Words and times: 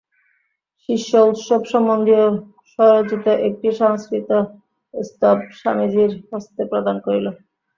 শিষ্য 0.89 1.11
উৎসব 1.29 1.61
সম্বন্ধীয় 1.71 2.25
স্বরচিত 2.71 3.25
একটি 3.47 3.67
সংস্কৃত 3.81 4.29
স্তব 4.93 5.37
স্বামীজীর 5.59 6.11
হস্তে 6.29 6.61
প্রদান 6.71 6.95
করিল। 7.05 7.25